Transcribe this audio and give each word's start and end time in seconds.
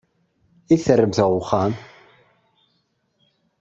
I 0.73 0.77
terremt 0.83 1.21
ɣer 1.23 1.31
wexxam? 1.37 1.73